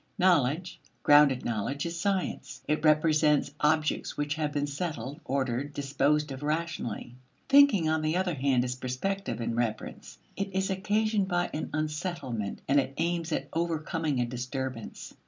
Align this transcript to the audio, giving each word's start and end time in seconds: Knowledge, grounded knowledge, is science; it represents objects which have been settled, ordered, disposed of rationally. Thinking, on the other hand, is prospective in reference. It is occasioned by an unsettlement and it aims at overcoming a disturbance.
Knowledge, 0.17 0.79
grounded 1.03 1.45
knowledge, 1.45 1.85
is 1.85 1.99
science; 1.99 2.61
it 2.67 2.83
represents 2.83 3.51
objects 3.59 4.17
which 4.17 4.33
have 4.33 4.51
been 4.51 4.65
settled, 4.65 5.19
ordered, 5.25 5.75
disposed 5.75 6.31
of 6.31 6.41
rationally. 6.41 7.13
Thinking, 7.47 7.87
on 7.87 8.01
the 8.01 8.17
other 8.17 8.33
hand, 8.33 8.63
is 8.63 8.73
prospective 8.73 9.39
in 9.39 9.53
reference. 9.53 10.17
It 10.35 10.55
is 10.55 10.71
occasioned 10.71 11.27
by 11.27 11.51
an 11.53 11.69
unsettlement 11.71 12.63
and 12.67 12.79
it 12.79 12.95
aims 12.97 13.31
at 13.31 13.47
overcoming 13.53 14.19
a 14.19 14.25
disturbance. 14.25 15.13